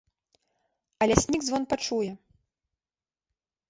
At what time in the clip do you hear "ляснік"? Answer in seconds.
1.13-1.41